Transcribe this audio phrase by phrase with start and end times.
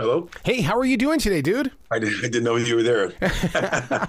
[0.00, 0.30] Hello.
[0.44, 1.72] Hey, how are you doing today, dude?
[1.90, 3.08] I, did, I didn't know you were there.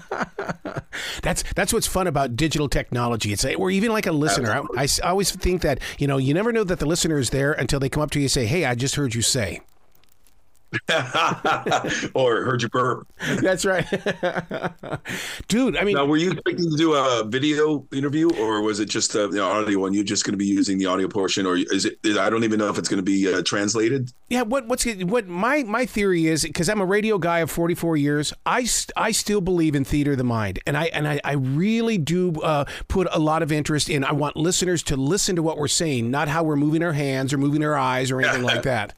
[1.22, 3.34] that's that's what's fun about digital technology.
[3.34, 4.64] It's or even like a listener.
[4.78, 7.52] I, I, always think that you know you never know that the listener is there
[7.52, 9.60] until they come up to you and say, "Hey, I just heard you say."
[12.14, 13.08] or heard you burp.
[13.42, 13.86] That's right,
[15.50, 15.76] dude.
[15.76, 19.14] I mean, now were you expecting to do a video interview, or was it just
[19.16, 19.94] uh, the audio one?
[19.94, 22.00] You're just going to be using the audio portion, or is it?
[22.18, 24.12] I don't even know if it's going to be uh, translated.
[24.30, 24.44] Yeah.
[24.44, 28.34] What what's what my my theory is because I'm a radio guy of 44 years.
[28.46, 31.98] I I still believe in theater of the mind, and I and I, I really
[31.98, 34.06] do uh, put a lot of interest in.
[34.06, 37.34] I want listeners to listen to what we're saying, not how we're moving our hands
[37.34, 38.94] or moving our eyes or anything like that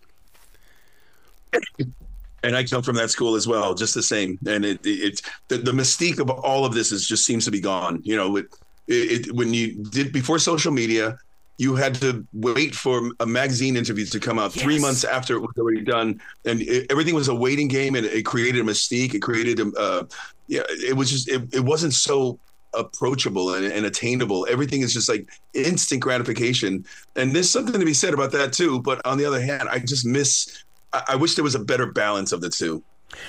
[2.43, 4.37] and I come from that school as well, just the same.
[4.45, 7.61] And it, it, the, the mystique of all of this is just seems to be
[7.61, 8.01] gone.
[8.03, 8.47] You know, it,
[8.87, 11.17] it, when you did before social media,
[11.57, 14.63] you had to wait for a magazine interview to come out yes.
[14.63, 18.05] three months after it was already done, and it, everything was a waiting game, and
[18.05, 19.13] it created a mystique.
[19.13, 20.03] It created a, uh,
[20.47, 22.39] yeah, it was just it, it wasn't so
[22.73, 24.47] approachable and, and, attainable.
[24.49, 26.83] Everything is just like instant gratification.
[27.15, 28.81] And there's something to be said about that too.
[28.81, 32.31] But on the other hand, I just miss I, wish there was a better balance
[32.31, 32.83] of the two.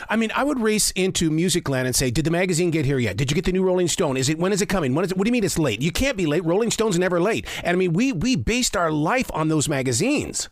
[0.08, 2.98] I mean, I would race into music land and say, "Did the magazine get here
[2.98, 3.16] yet?
[3.16, 4.16] Did you get the new Rolling Stone?
[4.16, 4.94] Is it when is it coming?
[4.94, 5.18] When is it?
[5.18, 5.82] What do you mean it's late?
[5.82, 6.44] You can't be late.
[6.44, 10.48] Rolling Stone's never late." And I mean, we we based our life on those magazines.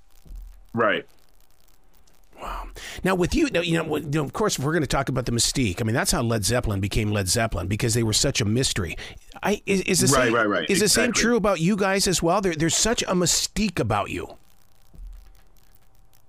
[0.74, 1.06] Right.
[2.40, 2.68] Wow.
[3.04, 5.80] Now, with you, you know, of course, if we're going to talk about the mystique,
[5.80, 8.96] I mean, that's how Led Zeppelin became Led Zeppelin because they were such a mystery.
[9.42, 10.70] I is, is the right, same, right, right.
[10.70, 10.86] Is exactly.
[10.86, 12.40] the same true about you guys as well?
[12.40, 14.36] There, there's such a mystique about you.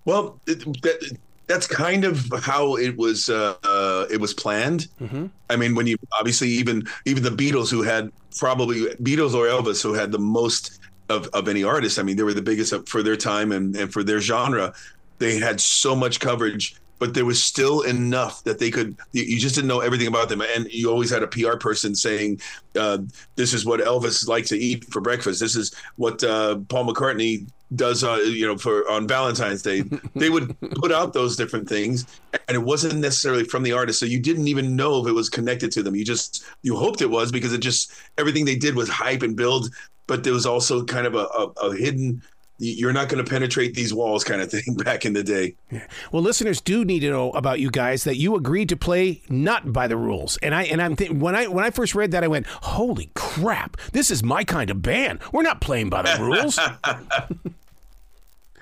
[0.06, 4.88] Well, that, that's kind of how it was uh, uh, it was planned.
[5.02, 5.28] Mm-hmm.
[5.50, 9.82] I mean, when you obviously even even the Beatles, who had probably Beatles or Elvis,
[9.82, 10.80] who had the most
[11.10, 12.00] of, of any artist.
[12.00, 14.74] I mean, they were the biggest for their time and, and for their genre.
[15.20, 18.96] They had so much coverage, but there was still enough that they could.
[19.12, 22.40] You just didn't know everything about them, and you always had a PR person saying,
[22.80, 23.00] uh,
[23.36, 25.42] "This is what Elvis likes to eat for breakfast.
[25.42, 27.46] This is what uh, Paul McCartney
[27.76, 29.84] does uh, you know for on Valentine's Day
[30.16, 32.06] they would put out those different things
[32.48, 35.28] and it wasn't necessarily from the artist so you didn't even know if it was
[35.28, 38.76] connected to them you just you hoped it was because it just everything they did
[38.76, 39.74] was hype and build
[40.06, 42.22] but there was also kind of a, a, a hidden
[42.64, 45.56] you're not going to penetrate these walls kind of thing back in the day.
[45.70, 45.86] Yeah.
[46.12, 49.74] Well, listeners do need to know about you guys that you agreed to play not
[49.74, 50.38] by the rules.
[50.38, 53.10] And I and I'm th- when I when I first read that I went, "Holy
[53.14, 53.78] crap.
[53.92, 55.20] This is my kind of band.
[55.32, 56.60] We're not playing by the rules."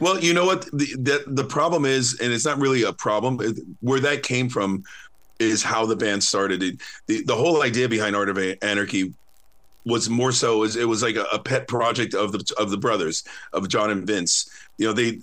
[0.01, 3.39] Well, you know what the, the, the problem is, and it's not really a problem.
[3.81, 4.83] Where that came from
[5.39, 6.63] is how the band started.
[6.63, 9.13] It, the the whole idea behind Art of Anarchy
[9.85, 12.77] was more so as it was like a, a, pet project of the of the
[12.77, 14.49] brothers of John and Vince.
[14.77, 15.19] You know, they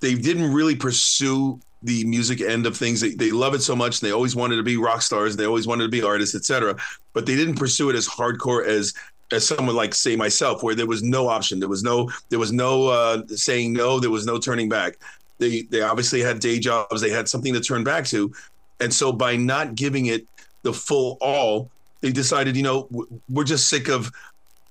[0.00, 3.00] they didn't really pursue the music end of things.
[3.00, 4.00] They, they love it so much.
[4.00, 5.36] And they always wanted to be rock stars.
[5.36, 6.76] They always wanted to be artists, etc.
[7.12, 8.94] But they didn't pursue it as hardcore as
[9.32, 12.52] as someone like say myself where there was no option there was no there was
[12.52, 14.96] no uh, saying no there was no turning back
[15.38, 18.32] they they obviously had day jobs they had something to turn back to
[18.80, 20.26] and so by not giving it
[20.62, 21.70] the full all
[22.00, 22.88] they decided you know
[23.28, 24.10] we're just sick of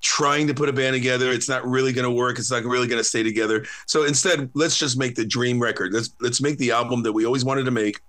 [0.01, 1.31] trying to put a band together.
[1.31, 2.37] It's not really going to work.
[2.37, 3.65] It's not really going to stay together.
[3.87, 5.93] So instead let's just make the dream record.
[5.93, 7.99] Let's let's make the album that we always wanted to make.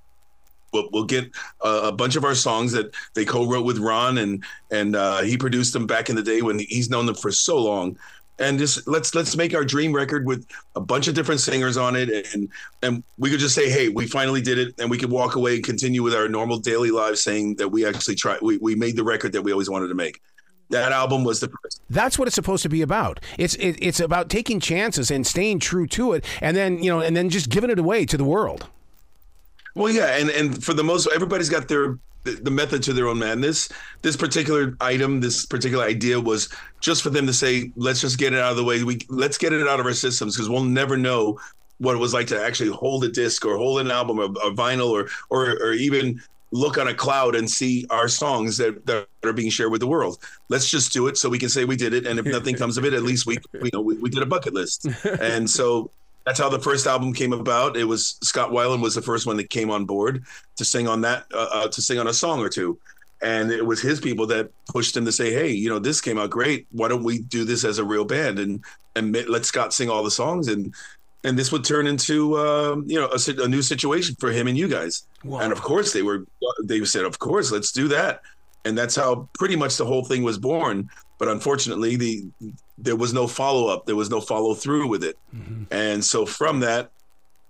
[0.72, 1.30] We'll, we'll get
[1.62, 5.72] a bunch of our songs that they co-wrote with Ron and and uh, he produced
[5.72, 7.96] them back in the day when he's known them for so long
[8.38, 11.96] and just let's let's make our dream record with a bunch of different singers on
[11.96, 12.48] it and
[12.82, 15.56] and we could just say hey we finally did it and we could walk away
[15.56, 18.96] and continue with our normal daily lives saying that we actually tried we, we made
[18.96, 20.20] the record that we always wanted to make
[20.70, 21.80] that album was the first.
[21.88, 23.20] That's what it's supposed to be about.
[23.38, 27.00] It's it, it's about taking chances and staying true to it, and then you know,
[27.00, 28.66] and then just giving it away to the world.
[29.74, 31.98] Well, yeah, and and for the most, everybody's got their
[32.36, 33.68] the method to their own madness.
[34.02, 36.48] This particular item, this particular idea was
[36.80, 38.82] just for them to say, let's just get it out of the way.
[38.82, 41.38] We let's get it out of our systems because we'll never know
[41.78, 44.52] what it was like to actually hold a disc or hold an album or a
[44.52, 46.20] vinyl or or or even
[46.50, 49.86] look on a cloud and see our songs that, that are being shared with the
[49.86, 50.18] world.
[50.48, 52.06] Let's just do it so we can say we did it.
[52.06, 54.26] And if nothing comes of it, at least we, we know we, we did a
[54.26, 54.86] bucket list.
[55.20, 55.90] And so
[56.28, 57.74] that's how the first album came about.
[57.74, 60.24] It was Scott Weiland was the first one that came on board
[60.56, 62.78] to sing on that uh, uh, to sing on a song or two,
[63.22, 66.18] and it was his people that pushed him to say, "Hey, you know, this came
[66.18, 66.66] out great.
[66.70, 68.62] Why don't we do this as a real band and
[68.94, 70.74] and let Scott sing all the songs and."
[71.24, 74.56] And this would turn into, uh, you know, a, a, new situation for him and
[74.56, 75.02] you guys.
[75.24, 75.40] Wow.
[75.40, 76.24] And of course, they were.
[76.62, 78.20] They said, "Of course, let's do that."
[78.64, 80.88] And that's how pretty much the whole thing was born.
[81.18, 82.26] But unfortunately, the
[82.78, 83.86] there was no follow up.
[83.86, 85.18] There was no follow through with it.
[85.34, 85.64] Mm-hmm.
[85.72, 86.90] And so from that,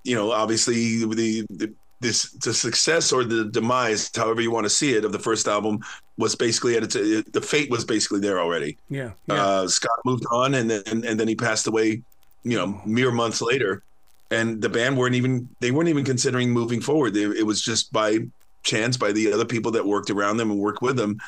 [0.05, 4.71] you know, obviously the, the this the success or the demise, however you want to
[4.71, 5.81] see it, of the first album
[6.17, 8.77] was basically at its the fate was basically there already.
[8.89, 9.11] Yeah.
[9.27, 9.45] yeah.
[9.45, 12.03] Uh, Scott moved on, and then and then he passed away.
[12.45, 13.83] You know, mere months later,
[14.31, 17.15] and the band weren't even they weren't even considering moving forward.
[17.15, 18.21] They, it was just by
[18.63, 21.19] chance by the other people that worked around them and worked with them.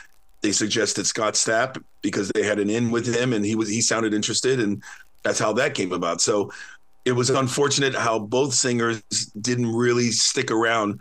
[0.43, 3.81] They suggested Scott Stapp because they had an in with him, and he was he
[3.81, 4.83] sounded interested, and
[5.23, 6.21] that's how that came about.
[6.21, 6.51] So
[7.05, 9.03] it was unfortunate how both singers
[9.41, 11.01] didn't really stick around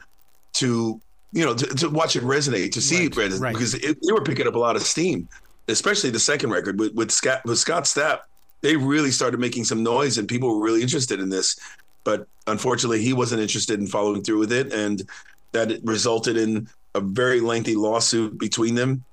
[0.53, 0.99] to
[1.31, 3.53] you know to, to watch it resonate to see right, it right.
[3.53, 5.27] because it, they were picking up a lot of steam
[5.67, 8.21] especially the second record with with Scott, with Scott Stapp
[8.61, 11.59] they really started making some noise and people were really interested in this
[12.03, 15.03] but unfortunately he wasn't interested in following through with it and
[15.51, 19.03] that resulted in a very lengthy lawsuit between them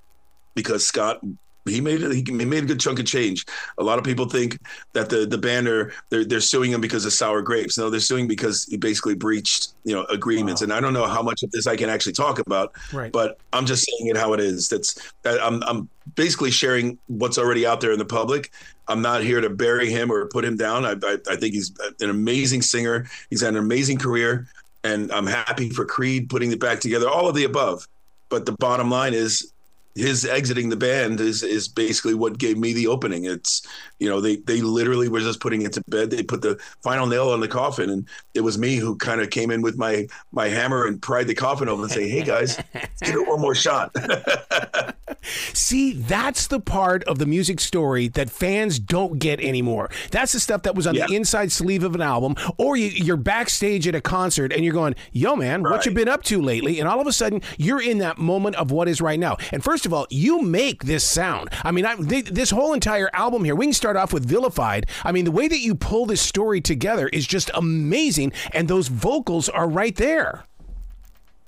[0.57, 1.21] because Scott
[1.69, 2.27] he made it.
[2.27, 3.45] He made a good chunk of change.
[3.77, 4.57] A lot of people think
[4.93, 7.77] that the the band are they're, they're suing him because of sour grapes.
[7.77, 10.61] No, they're suing because he basically breached you know agreements.
[10.61, 10.65] Wow.
[10.65, 12.73] And I don't know how much of this I can actually talk about.
[12.93, 13.11] Right.
[13.11, 14.69] But I'm just saying it how it is.
[14.69, 18.51] That's I'm I'm basically sharing what's already out there in the public.
[18.87, 20.85] I'm not here to bury him or put him down.
[20.85, 23.05] I, I, I think he's an amazing singer.
[23.29, 24.47] He's had an amazing career,
[24.85, 27.09] and I'm happy for Creed putting it back together.
[27.09, 27.87] All of the above.
[28.29, 29.53] But the bottom line is
[29.97, 33.25] his exiting the band is is basically what gave me the opening.
[33.25, 33.61] It's
[33.99, 36.11] you know they they literally were just putting it to bed.
[36.11, 39.29] They put the final nail on the coffin, and it was me who kind of
[39.29, 42.57] came in with my my hammer and pried the coffin open and say, "Hey guys,
[43.01, 43.95] give it one more shot."
[45.53, 49.89] See, that's the part of the music story that fans don't get anymore.
[50.11, 51.07] That's the stuff that was on yeah.
[51.07, 54.73] the inside sleeve of an album, or you, are backstage at a concert and you're
[54.73, 55.71] going, "Yo, man, right.
[55.71, 58.55] what you been up to lately?" And all of a sudden, you're in that moment
[58.55, 59.37] of what is right now.
[59.51, 61.49] And first of all, you make this sound.
[61.63, 64.87] I mean, I, this whole entire album here, we can start off with Vilified.
[65.03, 68.87] I mean, the way that you pull this story together is just amazing, and those
[68.87, 70.43] vocals are right there.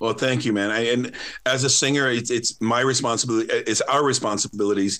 [0.00, 0.70] Well, thank you, man.
[0.70, 1.12] I, and
[1.46, 3.52] as a singer, it's, it's my responsibility.
[3.52, 4.98] It's our responsibilities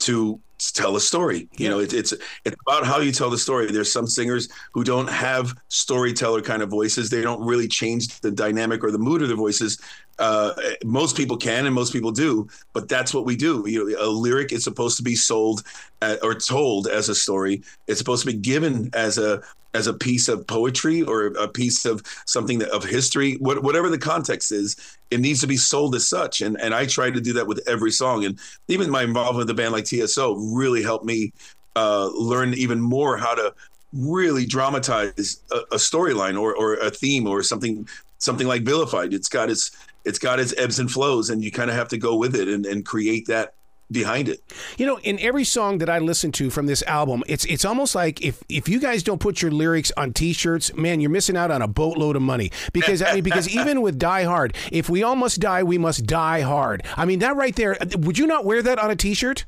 [0.00, 0.40] to
[0.74, 1.48] tell a story.
[1.56, 2.12] You know, it, it's
[2.44, 3.70] it's about how you tell the story.
[3.70, 7.10] There's some singers who don't have storyteller kind of voices.
[7.10, 9.80] They don't really change the dynamic or the mood of their voices.
[10.18, 10.52] Uh,
[10.84, 13.64] most people can, and most people do, but that's what we do.
[13.66, 15.62] You know, a lyric is supposed to be sold
[16.00, 17.62] at, or told as a story.
[17.86, 19.42] It's supposed to be given as a
[19.74, 23.88] as a piece of poetry or a piece of something that, of history, what, whatever
[23.88, 24.76] the context is,
[25.10, 26.40] it needs to be sold as such.
[26.40, 28.24] And and I try to do that with every song.
[28.24, 28.38] And
[28.68, 31.32] even my involvement with a band like TSO really helped me
[31.76, 33.54] uh, learn even more how to
[33.92, 37.88] really dramatize a, a storyline or, or a theme or something
[38.18, 39.12] something like vilified.
[39.12, 39.70] It's got its
[40.04, 42.48] it's got its ebbs and flows, and you kind of have to go with it
[42.48, 43.54] and, and create that
[43.92, 44.40] behind it.
[44.78, 47.94] You know, in every song that I listen to from this album, it's it's almost
[47.94, 51.50] like if if you guys don't put your lyrics on T-shirts, man, you're missing out
[51.50, 52.50] on a boatload of money.
[52.72, 56.06] Because I mean, because even with Die Hard, if we all must die, we must
[56.06, 56.82] die hard.
[56.96, 57.76] I mean, that right there.
[57.98, 59.44] Would you not wear that on a T-shirt?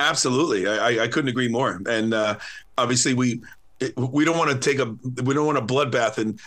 [0.00, 1.80] Absolutely, I, I couldn't agree more.
[1.88, 2.38] And uh,
[2.76, 3.42] obviously, we
[3.96, 4.86] we don't want to take a
[5.22, 6.40] we don't want a bloodbath and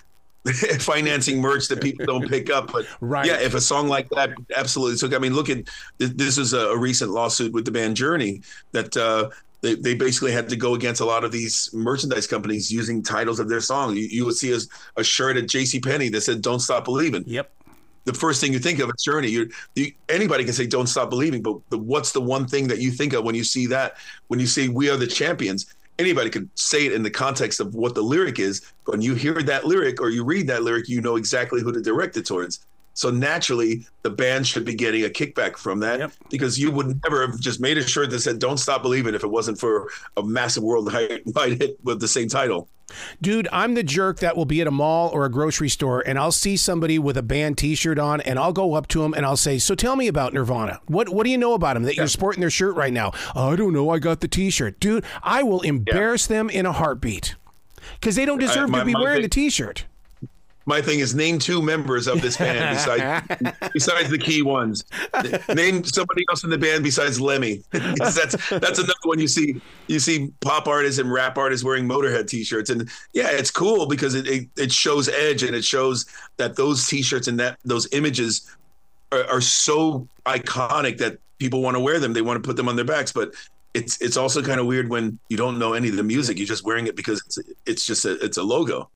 [0.80, 2.72] financing merch that people don't pick up.
[2.72, 3.26] But right.
[3.26, 6.78] yeah, if a song like that absolutely took, I mean, look at this is a,
[6.78, 8.42] recent lawsuit with the band Journey
[8.72, 9.30] that uh,
[9.62, 13.40] they, they basically had to go against a lot of these merchandise companies using titles
[13.40, 13.96] of their song.
[13.96, 14.58] You, you would see a,
[14.98, 15.80] a shirt at J.C.
[15.80, 17.52] Penney that said "Don't Stop Believing." Yep.
[18.06, 19.30] The first thing you think of is Journey.
[19.30, 22.80] You, you, anybody can say "Don't Stop Believing," but the, what's the one thing that
[22.80, 23.98] you think of when you see that?
[24.28, 27.74] When you see "We Are the Champions," anybody could say it in the context of
[27.76, 28.74] what the lyric is.
[28.86, 31.82] When you hear that lyric or you read that lyric, you know exactly who to
[31.82, 32.66] direct it towards.
[32.94, 36.12] So naturally, the band should be getting a kickback from that yep.
[36.30, 39.24] because you would never have just made a shirt that said "Don't Stop Believing" if
[39.24, 42.68] it wasn't for a massive worldwide hit with the same title.
[43.22, 46.20] Dude, I'm the jerk that will be at a mall or a grocery store and
[46.20, 49.26] I'll see somebody with a band T-shirt on and I'll go up to them and
[49.26, 50.82] I'll say, "So tell me about Nirvana.
[50.88, 52.02] What what do you know about them that yeah.
[52.02, 53.90] you're sporting their shirt right now?" "I don't know.
[53.90, 56.38] I got the T-shirt." Dude, I will embarrass yeah.
[56.38, 57.36] them in a heartbeat
[58.00, 59.86] because they don't deserve I, my, to be wearing the T-shirt
[60.66, 64.84] my thing is name two members of this band besides besides the key ones.
[65.54, 67.64] Name somebody else in the band besides Lemmy.
[67.72, 72.28] that's that's another one you see you see pop artists and rap artists wearing Motorhead
[72.28, 76.06] t-shirts and yeah, it's cool because it it, it shows edge and it shows
[76.38, 78.56] that those t-shirts and that those images
[79.12, 82.14] are, are so iconic that people want to wear them.
[82.14, 83.34] They want to put them on their backs, but
[83.74, 86.38] it's it's also kind of weird when you don't know any of the music.
[86.38, 88.90] You're just wearing it because it's, it's just a it's a logo.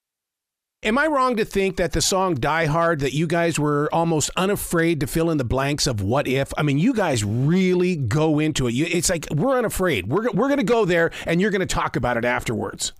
[0.86, 4.30] Am I wrong to think that the song Die Hard, that you guys were almost
[4.38, 6.54] unafraid to fill in the blanks of what if?
[6.60, 8.74] I mean, you guys really go into it.
[8.74, 10.06] it's like we're unafraid.
[10.06, 12.94] We're, we're going to go there and you're going to talk about it afterwards.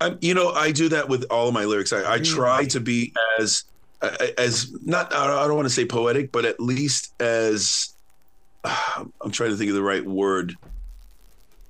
[0.00, 1.92] I, you know, I do that with all of my lyrics.
[1.92, 2.24] I, I mm.
[2.24, 3.64] try to be as
[4.00, 7.94] uh, as not I don't want to say poetic, but at least as
[8.64, 10.54] I'm trying to think of the right word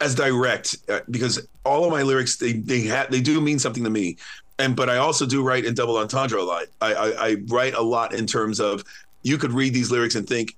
[0.03, 3.83] as direct uh, because all of my lyrics they they have they do mean something
[3.83, 4.19] to me
[4.59, 6.67] and but I also do write in double entendre a lot.
[6.81, 8.85] I, I, I write a lot in terms of
[9.23, 10.57] you could read these lyrics and think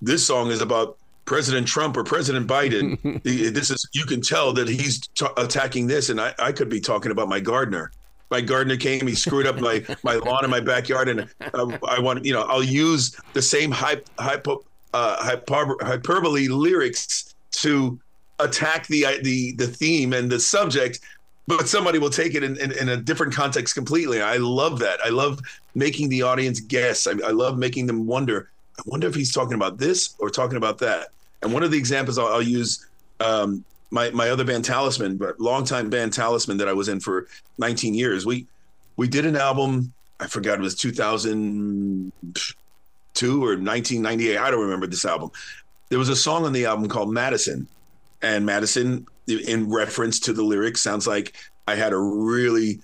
[0.00, 3.22] this song is about President Trump or President Biden.
[3.54, 6.80] this is you can tell that he's t- attacking this, and I, I could be
[6.80, 7.90] talking about my gardener.
[8.30, 12.00] My gardener came, he screwed up my my lawn in my backyard, and uh, I
[12.00, 17.98] want you know I'll use the same hype, hypo, uh, hyper, hyperbole lyrics to
[18.38, 21.00] attack the the the theme and the subject
[21.46, 24.20] but somebody will take it in, in, in, a different context completely.
[24.20, 24.98] I love that.
[25.04, 25.40] I love
[25.74, 27.06] making the audience guess.
[27.06, 28.50] I, I, love making them wonder.
[28.78, 31.08] I wonder if he's talking about this or talking about that.
[31.42, 32.86] And one of the examples I'll, I'll use
[33.20, 37.28] um, my my other band Talisman, but longtime band Talisman that I was in for
[37.58, 38.26] 19 years.
[38.26, 38.46] We
[38.96, 39.92] we did an album.
[40.18, 44.38] I forgot it was 2002 or 1998.
[44.38, 45.30] I don't remember this album.
[45.88, 47.68] There was a song on the album called Madison,
[48.22, 51.34] and Madison in reference to the lyrics sounds like
[51.66, 52.80] I had a really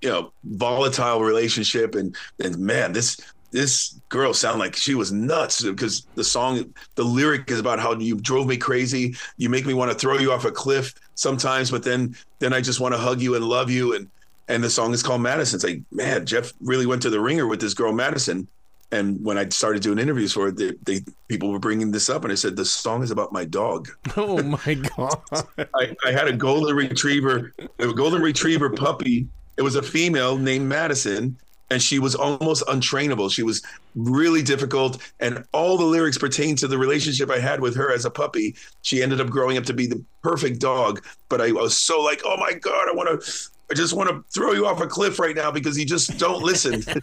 [0.00, 3.18] you know volatile relationship and and man this
[3.52, 7.94] this girl sounded like she was nuts because the song the lyric is about how
[7.94, 9.14] you drove me crazy.
[9.36, 12.60] You make me want to throw you off a cliff sometimes but then then I
[12.60, 13.94] just want to hug you and love you.
[13.94, 14.08] And
[14.48, 17.46] and the song is called Madison it's like man Jeff really went to the ringer
[17.46, 18.48] with this girl Madison
[18.92, 22.24] and when I started doing interviews for it, they, they, people were bringing this up,
[22.24, 23.88] and I said the song is about my dog.
[24.14, 25.20] Oh my god!
[25.74, 29.26] I, I, had a golden retriever, a golden retriever puppy.
[29.56, 31.36] It was a female named Madison,
[31.70, 33.32] and she was almost untrainable.
[33.32, 33.62] She was
[33.94, 38.04] really difficult, and all the lyrics pertain to the relationship I had with her as
[38.04, 38.54] a puppy.
[38.82, 42.20] She ended up growing up to be the perfect dog, but I was so like,
[42.26, 43.30] oh my god, I want to.
[43.72, 46.42] I just want to throw you off a cliff right now because you just don't
[46.42, 46.74] listen.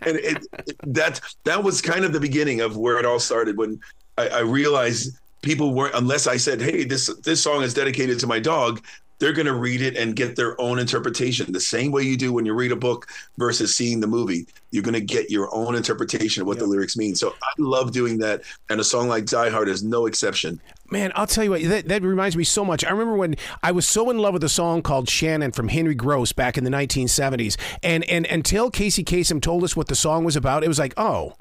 [0.00, 3.58] and it, it, that that was kind of the beginning of where it all started
[3.58, 3.78] when
[4.16, 8.26] I, I realized people weren't unless I said, "Hey, this this song is dedicated to
[8.26, 8.82] my dog."
[9.20, 12.32] They're going to read it and get their own interpretation, the same way you do
[12.32, 13.06] when you read a book
[13.38, 14.46] versus seeing the movie.
[14.72, 17.14] You're going to get your own interpretation of what the lyrics mean.
[17.14, 20.60] So I love doing that, and a song like Die Hard is no exception.
[20.90, 22.84] Man, I'll tell you what, that, that reminds me so much.
[22.84, 25.94] I remember when I was so in love with a song called Shannon from Henry
[25.94, 27.56] Gross back in the 1970s.
[27.82, 30.94] And, and until Casey Kasem told us what the song was about, it was like,
[30.96, 31.34] oh,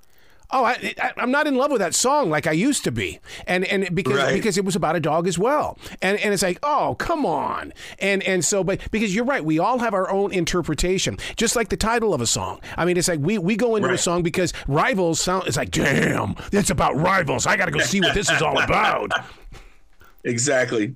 [0.51, 3.65] oh, I, am not in love with that song like I used to be, and
[3.65, 4.34] and because right.
[4.34, 7.74] because it was about a dog as well, and and it's like, oh, come on,
[8.00, 11.70] and and so, but because you're right, we all have our own interpretation, just like
[11.70, 12.60] the title of a song.
[12.77, 13.96] I mean, it's like we we go into right.
[13.96, 15.48] a song because rivals sound.
[15.48, 17.46] It's like, damn, it's about rivals.
[17.46, 19.12] I got to go see what this is all about.
[20.25, 20.96] Exactly.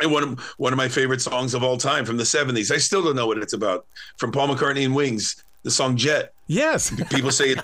[0.00, 2.72] And one of one of my favorite songs of all time from the '70s.
[2.72, 3.86] I still don't know what it's about.
[4.16, 6.32] From Paul McCartney and Wings the song Jet.
[6.46, 6.90] Yes.
[7.10, 7.60] People say it,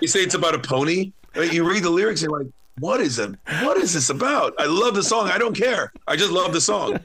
[0.00, 1.12] you say it's about a pony.
[1.34, 3.34] You read the lyrics and you're like, what is it?
[3.62, 4.54] What is this about?
[4.58, 5.28] I love the song.
[5.28, 5.92] I don't care.
[6.06, 7.00] I just love the song.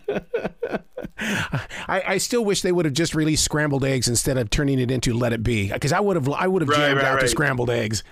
[1.18, 4.90] I, I, still wish they would have just released scrambled eggs instead of turning it
[4.90, 7.16] into Let It Be, because I would have I would have right, jammed right, out
[7.16, 7.22] right.
[7.22, 8.04] to scrambled eggs.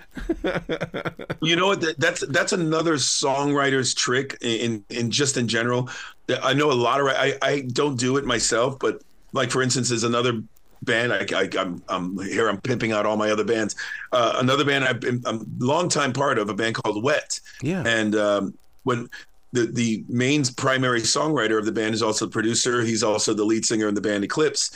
[1.42, 1.98] you know what?
[1.98, 5.90] That's that's another songwriter's trick in in just in general.
[6.42, 9.88] I know a lot of I I don't do it myself, but like for instance,
[9.88, 10.40] there's another
[10.82, 11.12] band.
[11.12, 12.48] I, I, am I'm, I'm here.
[12.48, 13.76] I'm pimping out all my other bands.
[14.12, 17.40] Uh, another band I've been I'm a long time part of a band called Wet.
[17.62, 17.82] Yeah.
[17.86, 19.08] And um, when
[19.52, 22.82] the the main primary songwriter of the band is also the producer.
[22.82, 24.70] He's also the lead singer in the band Eclipse.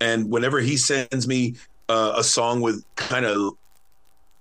[0.00, 1.56] And whenever he sends me
[1.88, 3.54] uh, a song with kind of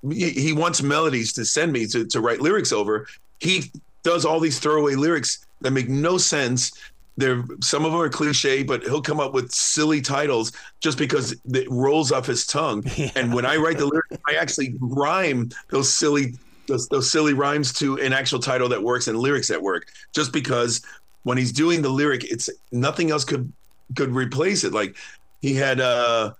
[0.09, 3.07] he, he wants melodies to send me to to write lyrics over,
[3.39, 3.71] he
[4.03, 6.71] does all these throwaway lyrics that make no sense
[7.15, 10.51] there some of them are cliche but he'll come up with silly titles
[10.81, 12.83] just because it rolls off his tongue.
[12.97, 13.11] Yeah.
[13.15, 16.33] and when i write the lyrics i actually rhyme those silly
[16.67, 19.87] those, those silly rhymes to an actual title that works and lyrics that work.
[20.13, 20.81] Just because
[21.23, 23.51] when he's doing the lyric it's nothing else could
[23.95, 24.73] could replace it.
[24.73, 24.95] Like
[25.41, 26.33] he had uh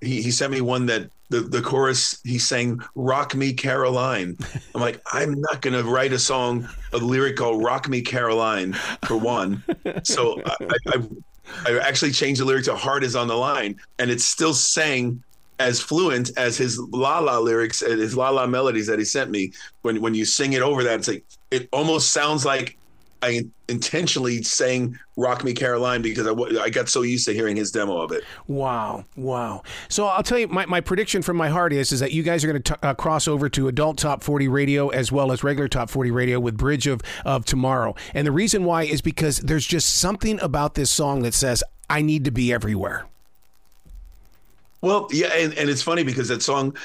[0.00, 4.36] he, he sent me one that the, the chorus he sang rock me caroline.
[4.74, 8.74] I'm like i'm not going to write a song a lyric called rock me caroline
[9.06, 9.62] for one.
[10.04, 10.56] So I,
[10.88, 11.08] I,
[11.66, 15.22] I actually changed the lyric to heart is on the line and it's still sang
[15.58, 19.30] as fluent as his la la lyrics and his la la melodies that he sent
[19.30, 19.52] me.
[19.82, 22.76] When when you sing it over that it's like it almost sounds like
[23.24, 27.70] I intentionally sang "Rock Me Caroline" because I, I got so used to hearing his
[27.70, 28.22] demo of it.
[28.46, 29.62] Wow, wow!
[29.88, 32.44] So I'll tell you, my, my prediction from my heart is is that you guys
[32.44, 35.68] are going to uh, cross over to adult top forty radio as well as regular
[35.68, 39.66] top forty radio with Bridge of of Tomorrow, and the reason why is because there's
[39.66, 43.06] just something about this song that says I need to be everywhere.
[44.82, 46.76] Well, yeah, and, and it's funny because that song,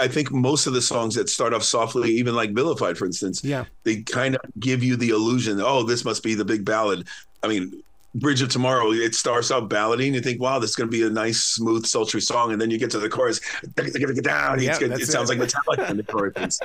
[0.00, 3.44] I think most of the songs that start off softly, even like Vilified, for instance,
[3.44, 7.06] yeah, they kind of give you the illusion, oh, this must be the big ballad.
[7.42, 7.82] I mean,
[8.14, 10.14] Bridge of Tomorrow, it starts out ballading.
[10.14, 12.52] You think, wow, this is going to be a nice, smooth, sultry song.
[12.52, 13.40] And then you get to the chorus,
[14.22, 14.60] down.
[14.60, 16.58] Yeah, it sounds like Metallica in the chorus.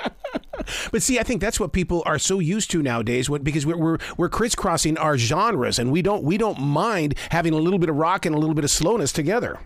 [0.92, 3.98] but see, I think that's what people are so used to nowadays because we're, we're,
[4.18, 7.96] we're crisscrossing our genres and we don't, we don't mind having a little bit of
[7.96, 9.60] rock and a little bit of slowness together.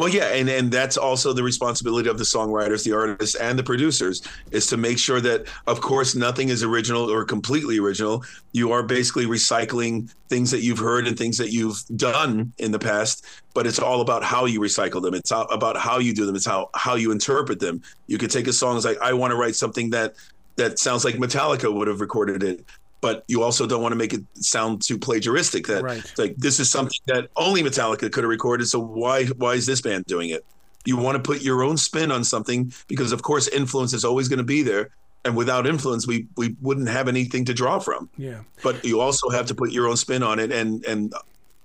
[0.00, 3.62] Well, yeah, and and that's also the responsibility of the songwriters, the artists, and the
[3.62, 8.24] producers is to make sure that, of course, nothing is original or completely original.
[8.52, 12.78] You are basically recycling things that you've heard and things that you've done in the
[12.78, 15.12] past, but it's all about how you recycle them.
[15.12, 16.34] It's about how you do them.
[16.34, 17.82] It's how how you interpret them.
[18.06, 20.14] You could take a song as like I want to write something that
[20.56, 22.64] that sounds like Metallica would have recorded it
[23.00, 25.66] but you also don't want to make it sound too plagiaristic.
[25.66, 26.12] That right.
[26.18, 28.66] like this is something that only Metallica could have recorded.
[28.66, 30.44] So why why is this band doing it?
[30.84, 34.28] You want to put your own spin on something because of course influence is always
[34.28, 34.90] going to be there.
[35.24, 38.08] And without influence, we we wouldn't have anything to draw from.
[38.16, 38.40] Yeah.
[38.62, 40.50] But you also have to put your own spin on it.
[40.50, 41.12] And and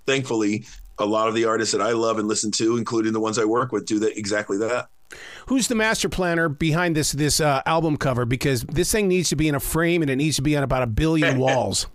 [0.05, 0.65] thankfully,
[0.97, 3.45] a lot of the artists that I love and listen to, including the ones I
[3.45, 4.87] work with, do that exactly that.
[5.47, 8.25] Who's the master planner behind this this uh, album cover?
[8.25, 10.63] Because this thing needs to be in a frame and it needs to be on
[10.63, 11.87] about a billion walls.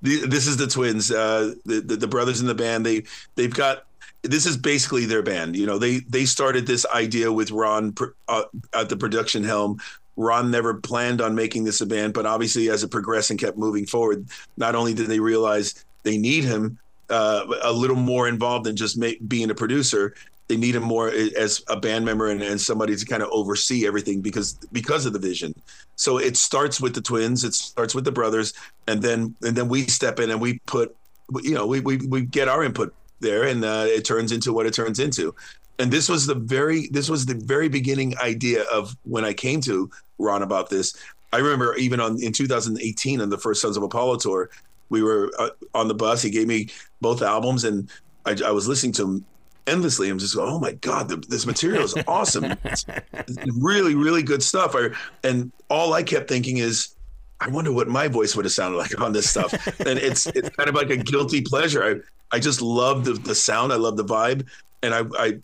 [0.00, 2.84] this is the twins, uh, the, the, the brothers in the band.
[2.84, 3.86] They they've got
[4.22, 5.56] this is basically their band.
[5.56, 7.94] You know, they they started this idea with Ron
[8.28, 9.80] uh, at the production helm.
[10.16, 13.58] Ron never planned on making this a band, but obviously, as it progressed and kept
[13.58, 14.26] moving forward,
[14.56, 16.78] not only did they realize they need him
[17.10, 20.14] uh, a little more involved than just being a producer,
[20.48, 23.86] they need him more as a band member and, and somebody to kind of oversee
[23.86, 25.54] everything because because of the vision.
[25.96, 28.52] So it starts with the twins, it starts with the brothers,
[28.86, 30.94] and then and then we step in and we put,
[31.42, 34.66] you know, we we, we get our input there, and uh, it turns into what
[34.66, 35.34] it turns into.
[35.78, 39.60] And this was the very this was the very beginning idea of when I came
[39.62, 40.94] to Ron about this.
[41.32, 44.50] I remember even on in 2018 on the first Sons of Apollo tour,
[44.90, 46.20] we were uh, on the bus.
[46.20, 46.68] He gave me
[47.00, 47.90] both albums, and
[48.26, 49.24] I, I was listening to them
[49.66, 50.08] endlessly.
[50.08, 52.56] I'm just going, oh my god, the, this material is awesome.
[52.64, 52.84] it's,
[53.58, 54.74] really, really good stuff.
[54.74, 54.90] I,
[55.22, 56.94] and all I kept thinking is,
[57.40, 59.52] I wonder what my voice would have sounded like on this stuff.
[59.80, 61.84] and it's it's kind of like a guilty pleasure.
[61.84, 63.72] I I just love the the sound.
[63.72, 64.46] I love the vibe.
[64.82, 65.40] And I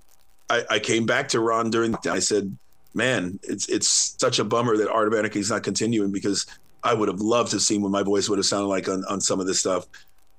[0.50, 1.94] I I came back to Ron during.
[2.08, 2.56] I said,
[2.94, 6.46] man, it's it's such a bummer that Art of Anarchy is not continuing because
[6.82, 9.04] I would have loved to have seen what my voice would have sounded like on
[9.06, 9.86] on some of this stuff.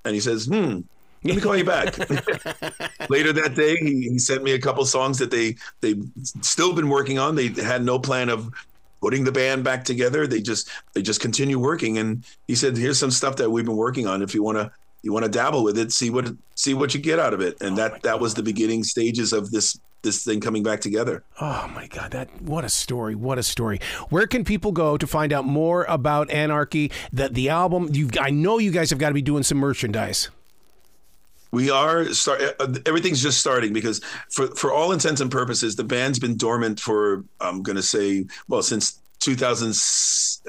[0.04, 0.80] And he says, hmm,
[1.24, 1.98] let me call you back.
[3.10, 5.94] Later that day, he, he, sent me a couple songs that they they
[6.40, 7.34] still been working on.
[7.34, 8.50] They had no plan of
[9.00, 10.26] putting the band back together.
[10.26, 11.98] They just they just continue working.
[11.98, 14.22] And he said, "Here's some stuff that we've been working on.
[14.22, 14.70] If you want to
[15.02, 17.60] you want to dabble with it, see what see what you get out of it."
[17.60, 21.22] And oh that that was the beginning stages of this this thing coming back together.
[21.40, 23.14] Oh my God, that what a story!
[23.14, 23.80] What a story!
[24.08, 26.90] Where can people go to find out more about Anarchy?
[27.12, 30.30] That the album you I know you guys have got to be doing some merchandise
[31.52, 35.84] we are start uh, everything's just starting because for for all intents and purposes the
[35.84, 39.74] band's been dormant for i'm going to say well since 2000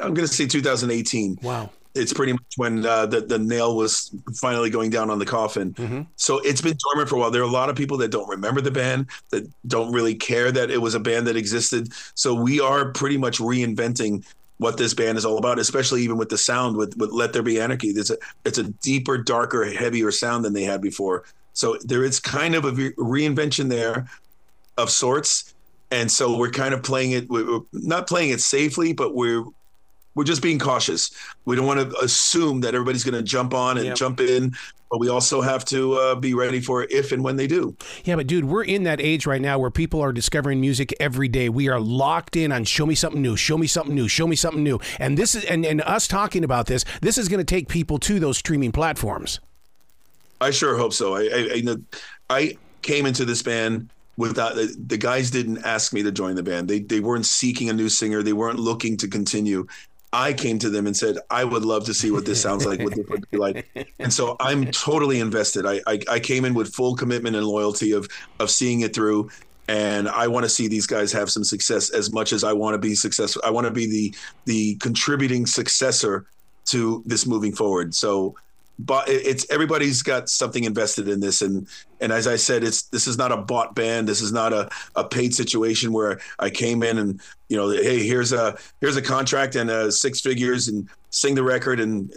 [0.02, 4.14] i'm going to say 2018 wow it's pretty much when uh, the the nail was
[4.34, 5.74] finally going down on the coffin.
[5.74, 6.02] Mm-hmm.
[6.16, 7.32] So it's been dormant for a while.
[7.32, 10.52] There are a lot of people that don't remember the band, that don't really care
[10.52, 11.90] that it was a band that existed.
[12.16, 14.26] So we are pretty much reinventing
[14.64, 17.44] what this band is all about, especially even with the sound with, with Let There
[17.44, 17.92] Be Anarchy.
[17.92, 21.26] There's a, it's a deeper, darker, heavier sound than they had before.
[21.52, 24.08] So there is kind of a reinvention there
[24.78, 25.54] of sorts.
[25.92, 29.44] And so we're kind of playing it, we're not playing it safely, but we're
[30.16, 31.12] we're just being cautious.
[31.46, 33.96] We don't want to assume that everybody's going to jump on and yep.
[33.96, 34.56] jump in,
[34.94, 37.76] but we also have to uh, be ready for if and when they do.
[38.04, 41.28] Yeah, but dude, we're in that age right now where people are discovering music every
[41.28, 41.50] day.
[41.50, 44.36] We are locked in on show me something new, show me something new, show me
[44.36, 46.86] something new, and this is and and us talking about this.
[47.02, 49.40] This is going to take people to those streaming platforms.
[50.40, 51.16] I sure hope so.
[51.16, 51.76] I I, I,
[52.30, 56.44] I came into this band without the, the guys didn't ask me to join the
[56.44, 56.68] band.
[56.68, 58.22] They they weren't seeking a new singer.
[58.22, 59.66] They weren't looking to continue.
[60.14, 62.80] I came to them and said, I would love to see what this sounds like,
[62.82, 63.68] what this would be like.
[63.98, 65.66] And so I'm totally invested.
[65.66, 68.08] I, I, I came in with full commitment and loyalty of
[68.40, 69.32] of seeing it through.
[69.68, 72.76] And I want to see these guys have some success as much as I want
[72.76, 73.42] to be successful.
[73.44, 76.28] I want to be the the contributing successor
[76.66, 77.96] to this moving forward.
[77.96, 78.36] So
[78.80, 81.68] but it's everybody's got something invested in this and
[82.02, 84.68] and as i said it's this is not a bought band this is not a,
[84.96, 89.02] a paid situation where i came in and you know hey here's a here's a
[89.02, 92.12] contract and uh, six figures and sing the record, and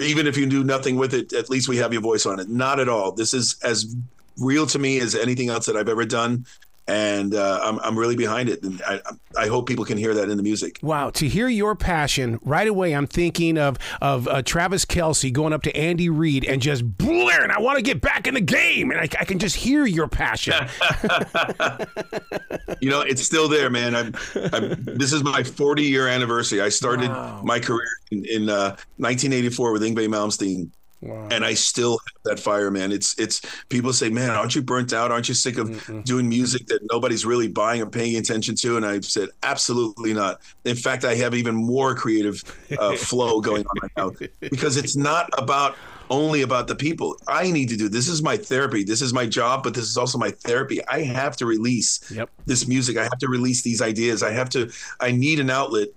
[0.00, 2.48] even if you do nothing with it, at least we have your voice on it.
[2.48, 3.12] Not at all.
[3.12, 3.94] This is as
[4.38, 6.46] real to me as anything else that I've ever done
[6.90, 8.64] and uh, I'm, I'm really behind it.
[8.64, 9.00] And I,
[9.38, 10.80] I hope people can hear that in the music.
[10.82, 11.10] Wow.
[11.10, 15.62] To hear your passion right away, I'm thinking of, of uh, Travis Kelce going up
[15.62, 18.90] to Andy Reid and just blaring, I want to get back in the game.
[18.90, 20.54] And I, I can just hear your passion.
[22.80, 23.94] you know, it's still there, man.
[23.94, 24.14] I'm,
[24.52, 26.60] I'm, this is my 40 year anniversary.
[26.60, 27.40] I started wow.
[27.44, 30.70] my career in, in uh, 1984 with Yngwie Malmsteen.
[31.02, 31.28] Wow.
[31.30, 32.92] And I still have that fire, man.
[32.92, 35.10] It's it's people say, man, aren't you burnt out?
[35.10, 36.04] Aren't you sick of Mm-mm.
[36.04, 38.76] doing music that nobody's really buying or paying attention to?
[38.76, 40.42] And I've said, absolutely not.
[40.64, 42.42] In fact, I have even more creative
[42.78, 45.74] uh, flow going on right now because it's not about
[46.10, 47.16] only about the people.
[47.26, 48.84] I need to do this is my therapy.
[48.84, 50.84] This is my job, but this is also my therapy.
[50.86, 52.28] I have to release yep.
[52.44, 52.98] this music.
[52.98, 54.22] I have to release these ideas.
[54.22, 54.70] I have to.
[55.00, 55.88] I need an outlet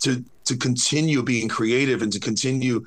[0.00, 2.84] to to continue being creative and to continue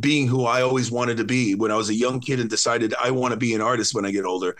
[0.00, 2.94] being who I always wanted to be when I was a young kid and decided
[3.00, 4.56] I want to be an artist when I get older.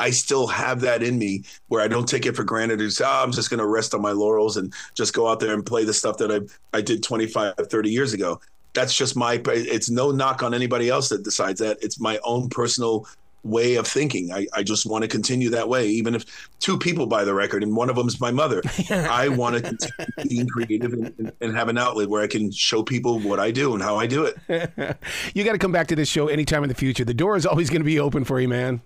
[0.00, 2.80] I still have that in me where I don't take it for granted.
[2.80, 5.54] It's, oh, I'm just going to rest on my laurels and just go out there
[5.54, 8.40] and play the stuff that I, I did 25, 30 years ago.
[8.74, 11.78] That's just my, it's no knock on anybody else that decides that.
[11.82, 13.08] It's my own personal
[13.44, 14.32] way of thinking.
[14.32, 17.62] I, I just want to continue that way, even if two people buy the record
[17.62, 18.62] and one of them is my mother.
[18.90, 22.82] I want to continue being creative and, and, have an outlet where I can show
[22.82, 24.36] people what I do and how I do it.
[25.34, 27.04] you got to come back to this show anytime in the future.
[27.04, 28.80] The door is always going to be open for you, man.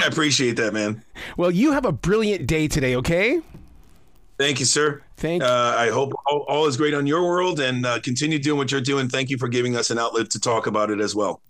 [0.00, 1.04] I appreciate that, man.
[1.36, 3.40] Well, you have a brilliant day today, okay?
[4.38, 5.02] Thank you, sir.
[5.18, 5.48] Thank you.
[5.48, 8.72] Uh, I hope all, all, is great on your world and uh, continue doing what
[8.72, 9.08] you're doing.
[9.08, 11.40] Thank you for giving us an outlet to talk about it as well.